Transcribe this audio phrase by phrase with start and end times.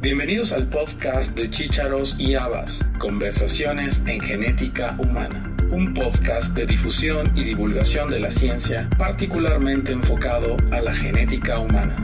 [0.00, 7.26] Bienvenidos al podcast de Chícharos y Habas, Conversaciones en Genética Humana, un podcast de difusión
[7.34, 11.96] y divulgación de la ciencia particularmente enfocado a la genética humana.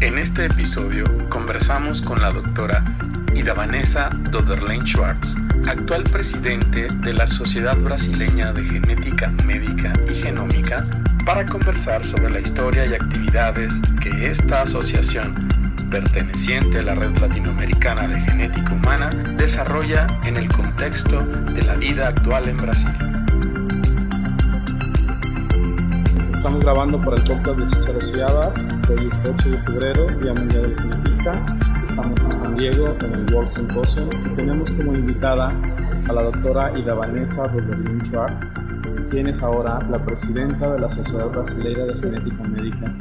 [0.00, 2.84] En este episodio conversamos con la doctora
[3.44, 5.34] Ida Vanessa Doderlein Schwartz,
[5.66, 10.86] actual presidente de la Sociedad Brasileña de Genética Médica y Genómica
[11.26, 13.70] para conversar sobre la historia y actividades
[14.02, 15.46] que esta asociación,
[15.90, 22.08] perteneciente a la Red Latinoamericana de Genética Humana, desarrolla en el contexto de la vida
[22.08, 22.96] actual en Brasil.
[26.32, 28.54] Estamos grabando para el podcast de Chicharos y Habas,
[28.88, 31.73] hoy es 8 de febrero, Día Mundial del Genetista.
[31.94, 35.52] Estamos en San Diego en el World Symposium y tenemos como invitada
[36.08, 38.48] a la doctora Ida Vanessa Roberlin Schwartz,
[39.12, 42.92] quien es ahora la presidenta de la Sociedad Brasileira de Genética Médica.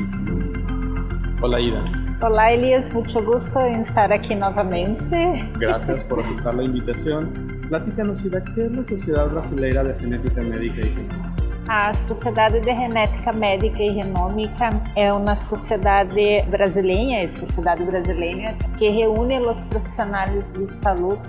[1.41, 1.83] Hola Ida.
[2.21, 5.51] Hola Elias, mucho gusto en estar aquí nuevamente.
[5.57, 7.65] Gracias por aceptar la invitación.
[7.69, 11.32] Platícanos, Ida, ¿qué es la Sociedad Brasileira de Genética Médica y Genómica?
[11.67, 19.39] A Sociedade de Genética Médica e Genômica é uma sociedade brasileira, sociedade brasileira, que reúne
[19.39, 21.21] os profissionais de saúde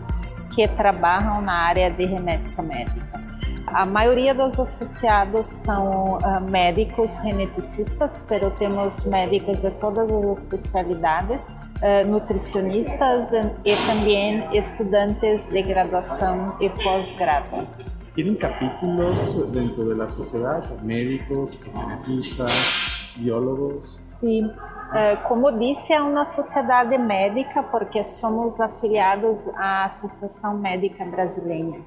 [0.53, 3.23] que trabalham na área de genética médica.
[3.69, 11.51] A maioria dos associados são uh, médicos geneticistas, pero temos médicos de todas as especialidades,
[11.51, 13.31] uh, nutricionistas
[13.65, 17.94] e também estudantes de graduação e pós-grado.
[18.15, 20.63] ¿Tienen capítulos dentro de la sociedad?
[20.83, 22.53] Médicos, genetistas,
[23.17, 23.99] biólogos?
[24.05, 24.53] Sim.
[25.27, 31.81] Como disse, é uma sociedade médica porque somos afiliados à Associação Médica Brasileira.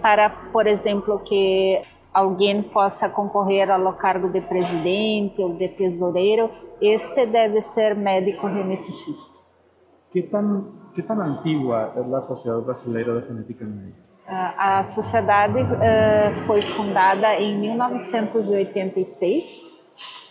[0.00, 1.80] Para, por exemplo, que
[2.12, 6.50] alguém possa concorrer ao cargo de presidente ou de tesoureiro,
[6.80, 9.41] este deve ser médico geneticista.
[10.12, 13.96] ¿Qué tan, qué tan antigua es la Sociedad Brasileira de Genética Médica?
[14.28, 19.72] A sociedade uh, foi fundada em 1986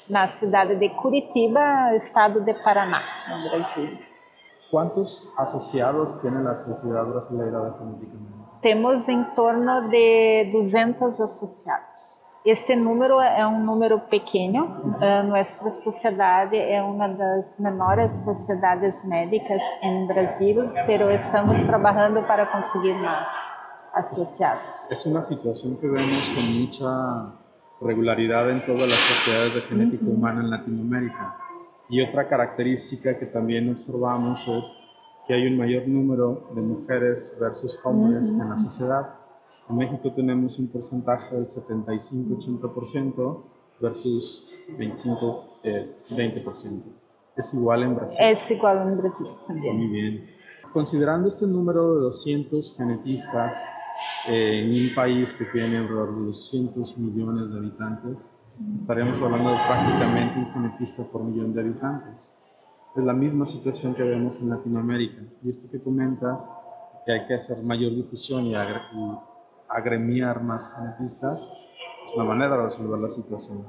[0.07, 3.97] na cidade de Curitiba, estado de Paraná, no Brasil.
[4.69, 8.51] ¿Cuántos asociados tiene la Sociedad Brasileira de Genética Médica?
[8.61, 12.21] Temos em torno de 200 associados.
[12.43, 14.65] Este número é um número pequeno.
[14.65, 22.47] Uh, nossa sociedade é uma das menores sociedades médicas em Brasil, pero estamos trabalhando para
[22.47, 23.29] conseguir mais
[23.93, 24.91] asociados.
[24.91, 27.31] Es una situación que vemos con mucha
[27.79, 31.37] regularidad en todas las sociedades de genética humana en Latinoamérica.
[31.89, 34.65] Y otra característica que también observamos es
[35.27, 39.20] que hay un mayor número de mujeres versus hombres en la sociedad.
[39.71, 43.43] En México tenemos un porcentaje del 75-80%
[43.79, 44.45] versus
[44.77, 46.81] 25-20%.
[47.37, 48.17] ¿Es igual en Brasil?
[48.19, 49.77] Es igual en Brasil también.
[49.77, 50.29] Muy bien.
[50.73, 53.55] Considerando este número de 200 genetistas
[54.27, 58.29] eh, en un país que tiene alrededor de 200 millones de habitantes,
[58.81, 62.29] estaremos hablando de prácticamente un genetista por millón de habitantes.
[62.93, 65.21] Es la misma situación que vemos en Latinoamérica.
[65.41, 66.45] Y esto que comentas,
[67.05, 68.81] que hay que hacer mayor difusión y, agre
[69.73, 71.41] y agremiar más genetistas,
[72.05, 73.67] es una manera de resolver la situación.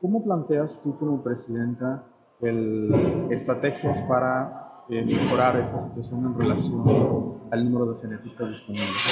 [0.00, 2.04] ¿Cómo planteas tú como presidenta
[2.40, 9.02] el, estrategias para eh, mejorar esta situación en relación al número de genetistas disponibles?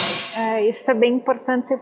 [0.66, 1.78] Isso é bem importante,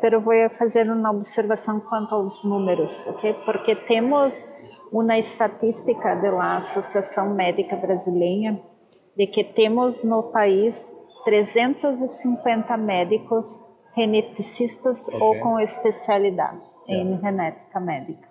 [0.00, 3.34] pero vou fazer uma observação quanto aos números, ok?
[3.44, 4.52] Porque temos
[4.92, 8.58] uma estatística da Associação Médica Brasileira
[9.16, 10.92] de que temos no país
[11.24, 13.60] 350 médicos
[13.96, 15.20] geneticistas okay.
[15.20, 17.10] ou com especialidade yeah.
[17.10, 18.28] em genética médica.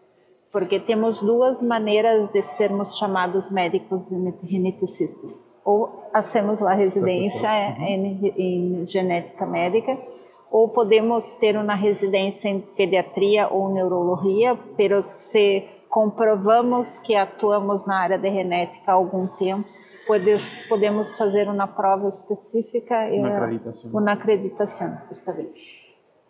[0.52, 4.10] Porque temos duas maneiras de sermos chamados médicos
[4.44, 5.42] geneticistas.
[5.64, 7.48] Ou hacemos lá residência
[7.80, 9.98] em, em genética médica,
[10.52, 18.00] ou podemos ter uma residência em pediatria ou neurologia, pero se comprovamos que atuamos na
[18.00, 19.68] área de genética há algum tempo,
[20.10, 23.92] podes, podemos fazer uma prova específica e uma acreditação.
[23.92, 25.54] Uma acreditação, está bem.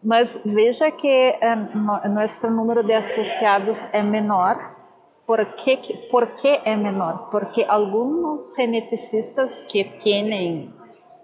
[0.03, 4.75] Mas veja que uh, nosso número de associados é menor.
[5.25, 5.77] Por que,
[6.11, 7.29] por que é menor?
[7.31, 10.73] Porque alguns geneticistas que têm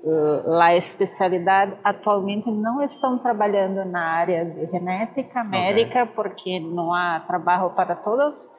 [0.03, 6.15] uh, a especialidade atualmente não estão trabalhando na área de genética médica okay.
[6.15, 8.49] porque não há trabalho para todos,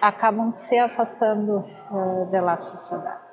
[0.00, 3.23] acabam se afastando uh, da sociedade.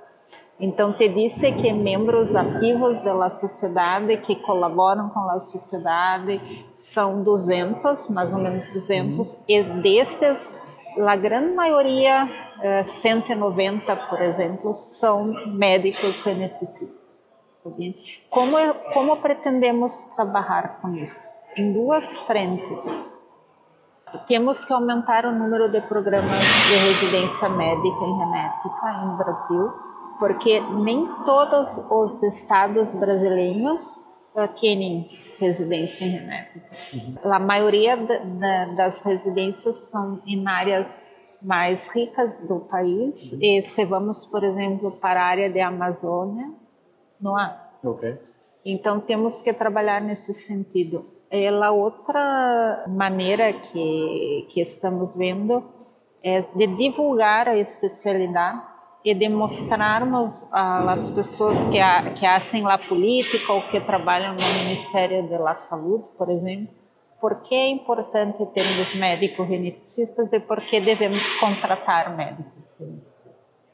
[0.62, 6.40] Então, te disse que membros ativos da sociedade que colaboram com a sociedade
[6.76, 9.40] são 200, mais ou menos 200, uhum.
[9.48, 10.54] e destes
[11.00, 12.30] a grande maioria,
[12.84, 17.44] 190, por exemplo, são médicos geneticistas.
[18.30, 18.58] Como,
[18.94, 21.22] como pretendemos trabalhar com isso?
[21.56, 22.98] Em duas frentes.
[24.28, 29.74] Temos que aumentar o número de programas de residência médica em genética no Brasil,
[30.22, 34.04] porque nem todos os estados brasileiros
[34.60, 35.10] têm
[35.40, 36.70] residência em genética.
[36.94, 37.34] Uhum.
[37.34, 37.98] A maioria
[38.78, 41.04] das residências são em áreas
[41.42, 43.40] mais ricas do país, uhum.
[43.42, 46.52] e se vamos, por exemplo, para a área de Amazônia,
[47.20, 47.72] não há.
[47.84, 48.20] Okay.
[48.64, 51.04] Então temos que trabalhar nesse sentido.
[51.32, 55.64] E a outra maneira que, que estamos vendo
[56.22, 58.71] é de divulgar a especialidade
[59.04, 64.64] e de mostrarmos às pessoas que, a, que fazem a política ou que trabalham no
[64.64, 66.70] Ministério da Saúde, por exemplo,
[67.20, 73.72] por que é importante termos médicos geneticistas e por que devemos contratar médicos geneticistas.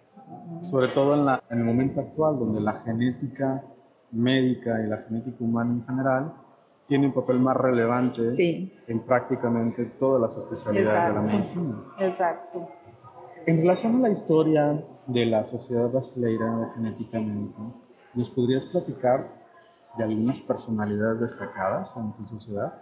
[0.64, 3.64] Sobre todo en, el momento actual, donde la genética
[4.12, 6.34] médica y la genética humana en general
[6.88, 8.74] tiene un papel más relevante sí.
[8.88, 11.22] en prácticamente todas las especialidades Exacto.
[11.22, 11.76] de la medicina.
[12.00, 12.70] Exacto.
[13.48, 17.62] En relación a la historia de la Sociedad Brasileira de Genética Médica,
[18.14, 19.26] ¿nos podrías platicar
[19.98, 22.74] de algunas personalidades destacadas en tu sociedad?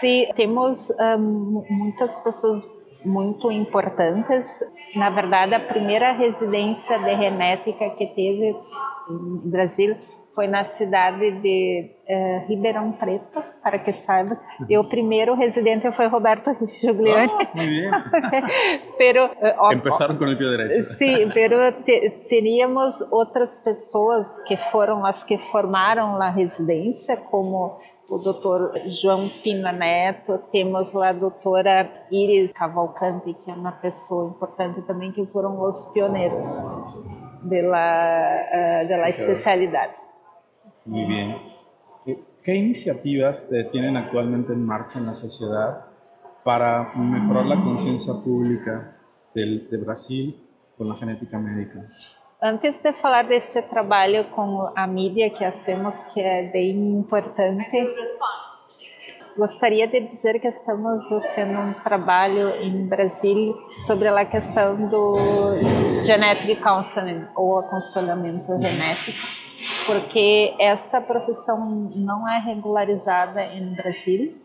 [0.00, 2.66] Sí, temos um, muitas pessoas
[3.04, 4.64] muito importantes.
[4.96, 8.56] Na verdade, a primeira residência de genética que teve
[9.08, 9.96] em Brasil
[10.34, 14.40] foi na cidade de uh, Ribeirão Preto, para que saibas.
[14.68, 16.50] E o primeiro residente foi Roberto
[16.80, 17.30] Giuliani.
[17.32, 17.90] Oh, muy bien.
[18.96, 20.94] pero, uh, Empezaram com o pé direito.
[20.94, 28.18] Sim, pero te, teríamos outras pessoas que foram as que formaram a residência, como o
[28.18, 34.82] doutor João Pina Neto, temos lá a doutora Iris Cavalcante, que é uma pessoa importante
[34.82, 36.58] também, que foram os pioneiros
[37.42, 40.01] de la, uh, especialidade.
[40.84, 41.36] Muy bien.
[42.42, 45.86] ¿Qué iniciativas eh, tienen actualmente en marcha en la sociedad
[46.42, 48.96] para mejorar la conciencia pública
[49.32, 50.42] del, de Brasil
[50.76, 51.86] con la genética médica?
[52.40, 57.94] Antes de falar deste trabalho com a mídia que hacemos, que é bem importante,
[59.36, 63.56] gostaria de dizer que estamos fazendo um trabalho em Brasil
[63.86, 65.14] sobre a questão do
[66.04, 69.41] genetic counseling ou aconselhamento genético
[69.86, 74.36] porque esta profissão não é regularizada em Brasil.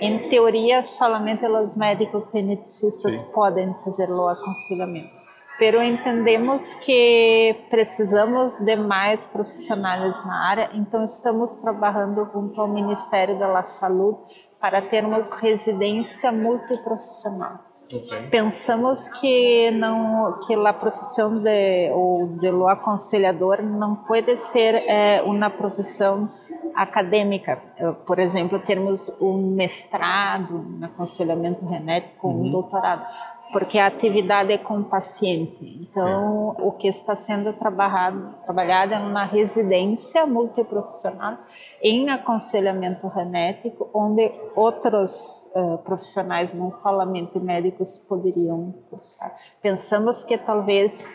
[0.00, 3.26] Em teoria, somente os médicos geneticistas Sim.
[3.32, 5.22] podem fazer o aconselhamento.
[5.58, 13.38] Pero entendemos que precisamos de mais profissionais na área, então estamos trabalhando junto ao Ministério
[13.38, 14.18] da Saúde
[14.60, 17.71] para termos residência multiprofissional.
[17.92, 18.28] Okay.
[18.30, 25.22] Pensamos que não que a profissão de ou de lo aconselhador não pode ser é,
[25.22, 26.30] uma profissão
[26.74, 27.60] acadêmica.
[28.06, 32.46] Por exemplo, termos um mestrado em aconselhamento genético, uhum.
[32.46, 33.06] um doutorado,
[33.52, 35.62] porque a atividade é com o paciente.
[35.82, 36.62] Então, Sim.
[36.62, 41.36] o que está sendo trabalhado, trabalhado é uma residência multiprofissional
[41.82, 49.36] em aconselhamento genético, onde outros uh, profissionais, não somente médicos, poderiam cursar.
[49.60, 51.06] Pensamos que talvez,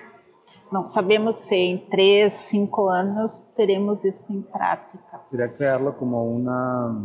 [0.71, 5.21] não sabemos se em três, cinco anos teremos isso em prática.
[5.23, 7.01] Seria criá-la como uma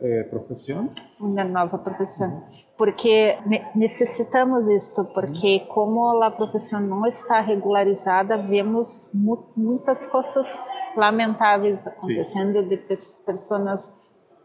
[0.00, 0.90] eh, profissão?
[1.20, 2.42] Uma nova profissão.
[2.82, 3.38] Porque
[3.76, 9.12] necessitamos isto, porque como a profissão não está regularizada, vemos
[9.56, 10.48] muitas coisas
[10.96, 12.68] lamentáveis acontecendo Sim.
[12.68, 12.76] de
[13.24, 13.92] pessoas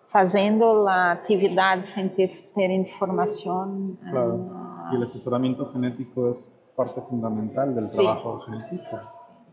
[0.10, 3.98] fazendo a atividade sem ter, ter informação.
[4.08, 4.52] Claro.
[4.94, 6.34] E o assessoramento genético é
[6.76, 9.02] parte fundamental do trabalho genetista.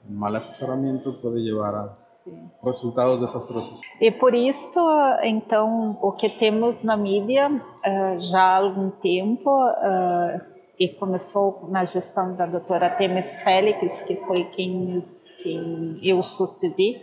[0.06, 2.50] Um mal assessoramento pode levar a Sim.
[2.64, 3.80] resultados desastrosos.
[4.00, 4.80] E por isso,
[5.22, 11.84] então, o que temos na mídia uh, já há algum tempo, uh, e começou na
[11.84, 15.04] gestão da doutora Temes Félix, que foi quem
[15.42, 17.02] que eu sucedi.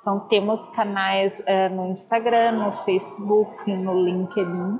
[0.00, 4.78] Então, temos canais uh, no Instagram, no Facebook, no LinkedIn,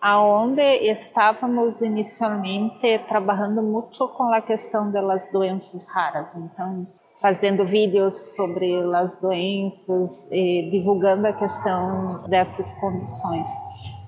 [0.00, 6.34] aonde estávamos inicialmente trabalhando muito com a questão das doenças raras.
[6.34, 6.86] Então,
[7.20, 13.48] fazendo vídeos sobre as doenças e divulgando a questão dessas condições.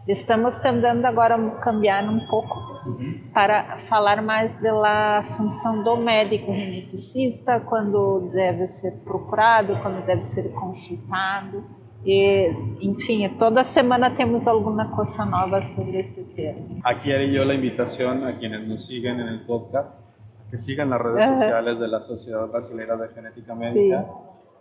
[0.07, 2.55] Estamos tentando agora cambiar um pouco
[2.87, 3.21] uhum.
[3.35, 10.51] para falar mais da função do médico geneticista, quando deve ser procurado, quando deve ser
[10.53, 11.63] consultado
[12.05, 12.51] E,
[12.81, 16.81] enfim, toda semana temos alguma coisa nova sobre este tema.
[16.85, 20.08] Aquí haré yo la invitación a quienes nos siguen en el podcast
[20.51, 24.13] que sigan las redes sociales de la Sociedad Brasileña de Genética Médica, sí.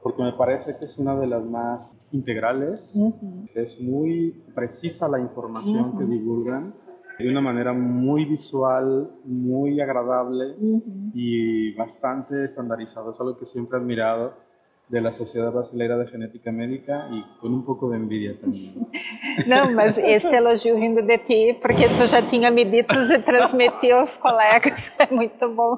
[0.03, 3.49] porque me parece que es una de las más integrales, uh -huh.
[3.55, 5.97] es muy precisa la información uh -huh.
[5.97, 6.73] que divulgan
[7.19, 11.11] de una manera muy visual, muy agradable uh -huh.
[11.13, 13.11] y bastante estandarizado.
[13.11, 14.33] Es algo que siempre he admirado
[14.89, 18.73] de la Sociedade Brasileira de Genética Médica e com um pouco de envidia também.
[19.45, 23.97] Não, mas este elogio vindo de ti, porque tu já tinha me dito e transmitiu
[23.97, 25.77] aos colegas, é muito bom.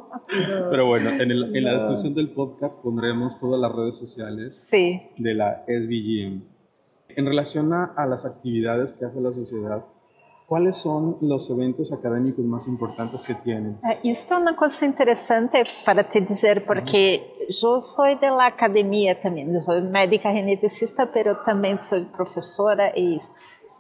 [0.69, 5.01] Pero bueno, en, el, en la descripción del podcast pondremos todas las redes sociales sí.
[5.17, 6.41] de la SBGM.
[7.15, 9.83] En relación a, a las actividades que hace la sociedad,
[10.49, 13.77] ¿Cuáles son los eventos académicos más importantes que tienen?
[14.03, 19.61] Isso é uma coisa interessante para te dizer, porque eu sou da academia também, eu
[19.61, 23.31] sou médica geneticista, mas também sou professora e isso.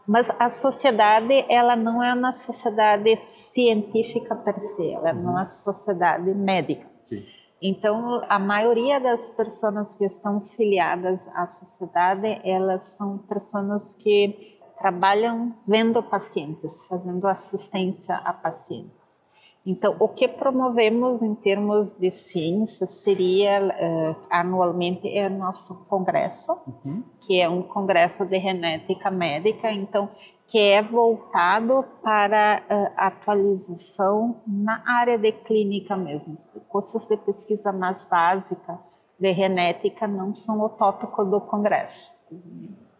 [0.07, 6.31] Mas a sociedade, ela não é uma sociedade científica per se, ela é uma sociedade
[6.35, 6.85] médica.
[7.05, 7.25] Sim.
[7.59, 15.53] Então, a maioria das pessoas que estão filiadas à sociedade, elas são pessoas que trabalham
[15.67, 19.23] vendo pacientes, fazendo assistência a pacientes.
[19.65, 26.57] Então, o que promovemos em termos de ciência seria uh, anualmente é o nosso congresso,
[26.65, 27.03] uhum.
[27.19, 30.09] que é um congresso de genética médica, então
[30.47, 36.37] que é voltado para uh, atualização na área de clínica mesmo.
[36.69, 38.79] Coisas de pesquisa mais básica
[39.19, 42.17] de genética não são o tópico do congresso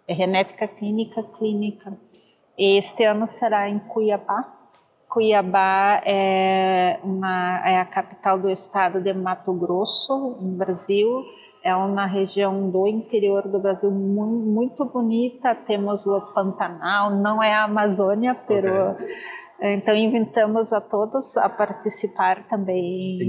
[0.09, 1.93] é genética clínica clínica.
[2.57, 4.55] Este ano será em Cuiabá.
[5.07, 11.23] Cuiabá é, uma, é a capital do estado de Mato Grosso, no Brasil.
[11.63, 15.53] É uma região do interior do Brasil muito, muito bonita.
[15.53, 18.97] Temos o Pantanal, não é a Amazônia, pero.
[19.61, 23.19] Então invitamos a todos a participar também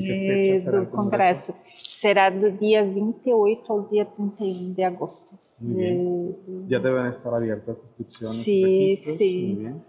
[0.65, 1.55] do congresso.
[1.75, 5.37] Será do dia 28 ao dia 31 de agosto.
[5.61, 6.69] Muy bien.
[6.69, 9.17] Ya deben estar abiertas inscripciones sí, registros.
[9.19, 9.53] Sí.
[9.55, 9.85] Muy bien.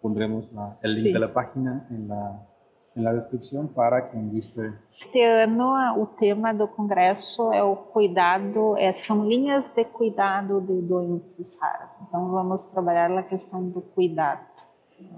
[0.00, 1.12] Pondremos la, el link sí.
[1.12, 2.46] de la página en la,
[2.94, 4.72] en la descripción para quien guste.
[5.00, 10.80] Este ano o tema do congresso é o cuidado, é, são linhas de cuidado de
[10.82, 11.98] doenças raras.
[12.06, 14.46] Então vamos trabalhar a questão do cuidado.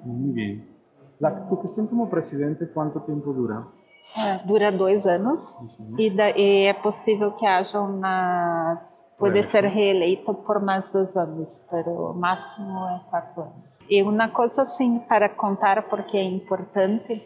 [0.05, 0.69] Muy bien.
[1.21, 3.67] La, ¿Tu gestión como presidente cuánto tiempo dura?
[4.17, 5.97] É, dura dois anos Uhum.
[5.99, 8.81] e, da, e é possível que haja uma
[9.19, 13.55] pode ser reeleito por mais dois anos, mas o máximo é quatro anos.
[13.91, 17.23] E uma coisa assim para contar porque é importante,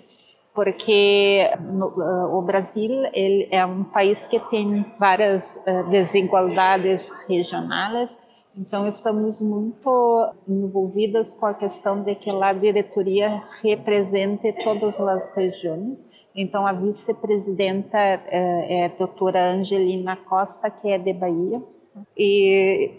[0.55, 8.19] porque no, uh, o Brasil ele é um país que tem várias uh, desigualdades regionais,
[8.57, 16.05] então estamos muito envolvidas com a questão de que a diretoria represente todas as regiões.
[16.35, 21.63] Então a vice-presidenta uh, é a doutora Angelina Costa, que é de Bahia,
[22.17, 22.91] e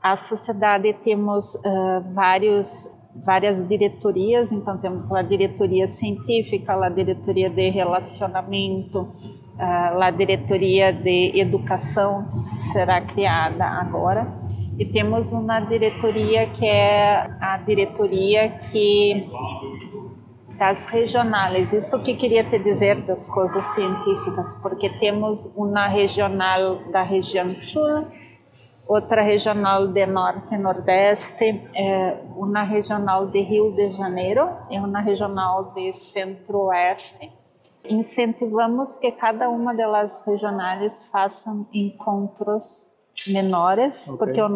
[0.00, 7.68] a sociedade temos uh, vários várias diretorias, então temos a diretoria científica, a diretoria de
[7.68, 12.24] relacionamento, uh, a diretoria de educação
[12.72, 14.41] será criada agora
[14.82, 19.30] e temos uma diretoria que é a diretoria que
[20.58, 21.72] das regionais.
[21.72, 28.08] Isso que queria te dizer das coisas científicas, porque temos uma regional da região sul,
[28.84, 31.62] outra regional de norte e nordeste,
[32.36, 37.30] uma regional de Rio de Janeiro e uma regional de centro-oeste.
[37.88, 42.91] Incentivamos que cada uma delas regionais façam encontros
[43.26, 44.18] menores, Ok.
[44.18, 44.48] porque o,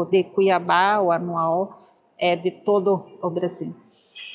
[0.00, 1.82] o de Cuiabá, o anual,
[2.18, 3.74] é de todo o Brasil.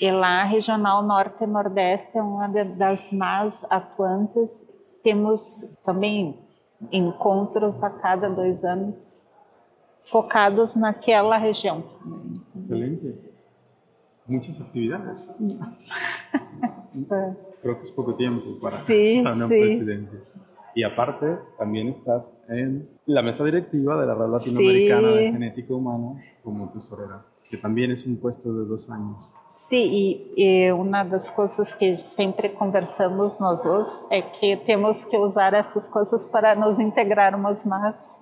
[0.02, 4.68] E lá, a regional norte e nordeste é uma das mais atuantes.
[5.04, 6.38] Temos também
[6.92, 9.02] encontros a cada dois anos
[10.06, 11.84] focados naquela região.
[12.56, 13.16] Excelente.
[14.28, 15.30] Muchas actividades.
[17.62, 19.60] Creo que es poco tiempo para, Sí, para una sí.
[19.60, 20.22] presidencia.
[20.76, 25.32] Y aparte, también estás en la mesa directiva de la Red Latinoamericana de Sí.
[25.34, 29.18] Genética Humana como tesorera, que también es un puesto de dos años.
[29.52, 35.18] Sim, e, e uma das coisas que sempre conversamos nós dois é que temos que
[35.18, 38.20] usar essas coisas para nos integrarmos mais.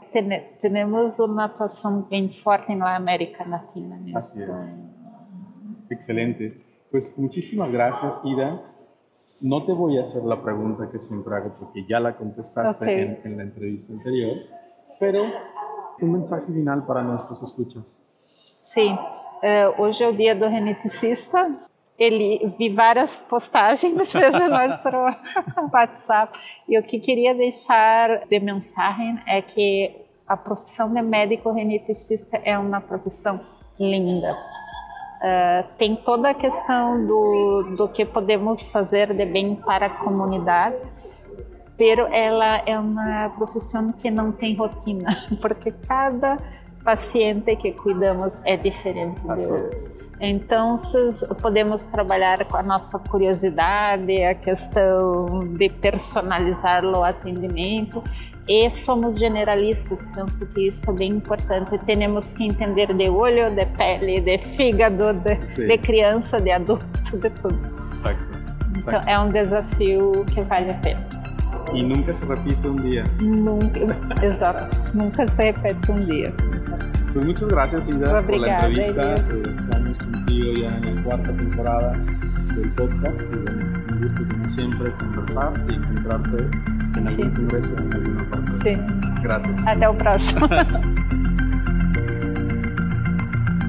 [0.61, 3.97] Temos uma atuação bem forte na América Latina.
[3.97, 4.17] mesmo.
[4.17, 4.95] Así es.
[5.89, 6.65] Excelente.
[6.91, 8.61] Pues muchísimas gracias, Ida.
[9.39, 12.89] No te voy a hacer la pregunta que siempre hago porque ya la contestaste Ok.
[12.89, 14.37] en, en la entrevista anterior,
[14.99, 15.23] pero
[15.99, 17.99] Un mensaje final para nuestros escuchas.
[18.63, 21.49] Sim, uh, hoje é o dia do geneticista.
[21.97, 24.77] Ele vi várias postagens fez no nosso
[25.73, 26.37] WhatsApp
[26.69, 29.95] e o que queria deixar de mensagem é que
[30.27, 33.39] a profissão de médico geneticista é uma profissão
[33.79, 34.37] linda.
[35.17, 40.77] Uh, tem toda a questão do, do que podemos fazer de bem para a comunidade,
[41.75, 46.37] pero ela é uma profissão que não tem rotina, porque cada
[46.83, 49.21] paciente que cuidamos é diferente.
[50.19, 50.75] Então,
[51.41, 58.03] podemos trabalhar com a nossa curiosidade, a questão de personalizar o atendimento.
[58.47, 61.77] E somos generalistas, penso que isso é bem importante.
[61.85, 65.35] Temos que entender de olho, de pele, de fígado, de,
[65.67, 67.59] de criança, de adulto, de tudo.
[67.95, 68.25] Exacto.
[68.77, 71.05] Então, é um desafio que vale a pena.
[71.73, 73.03] E nunca se repite um dia.
[73.19, 73.79] Nunca,
[74.25, 74.97] exato.
[74.97, 76.33] Nunca se repete um dia.
[77.11, 79.13] Pues muchas gracias, Ida, Obrigada, por la entrevista.
[79.15, 81.91] Estamos contigo ya en la cuarta temporada
[82.55, 83.21] del podcast.
[83.21, 83.61] Y bueno,
[83.91, 88.51] un gusto, como siempre, conversar y encontrarte en algún congreso en alguna parte.
[88.63, 88.77] Sí.
[89.21, 89.55] Gracias.
[89.65, 90.47] Até o próximo.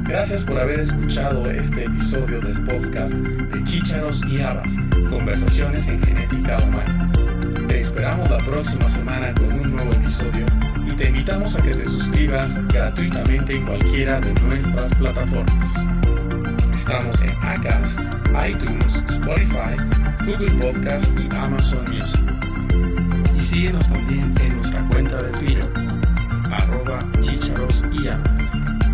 [0.09, 4.75] Gracias por haber escuchado este episodio del podcast de Chícharos y Habas,
[5.11, 7.13] Conversaciones en Genética Humana.
[7.69, 10.47] Te esperamos la próxima semana con un nuevo episodio
[10.87, 15.75] y te invitamos a que te suscribas gratuitamente en cualquiera de nuestras plataformas.
[16.73, 18.01] Estamos en Acast,
[18.49, 19.77] iTunes, Spotify,
[20.25, 22.38] Google Podcast y Amazon Music.
[23.39, 25.65] Y síguenos también en nuestra cuenta de Twitter,
[26.51, 28.88] arroba chicharos y Habas.